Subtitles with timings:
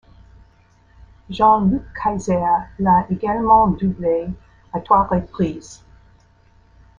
[1.29, 2.41] Jean-Luc Kayser
[2.79, 4.29] l'a également doublé
[4.73, 5.83] à trois reprises.